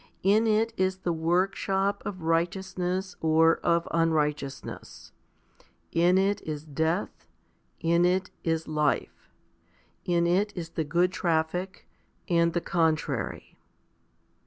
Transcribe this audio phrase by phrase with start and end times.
[0.23, 5.11] In it is the workshop of righteousness or of unrighteousness.
[5.91, 7.27] In it is death;
[7.81, 9.29] in it is life.
[10.03, 11.87] In it is the good traffic,
[12.27, 13.59] and the contrary.